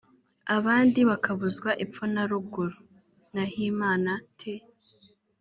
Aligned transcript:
abandi 0.55 0.99
bakabuzwa 1.09 1.69
epfo 1.83 2.03
na 2.13 2.23
ruguru 2.31 2.77
(Nahimana 3.33 4.11
T 4.37 4.39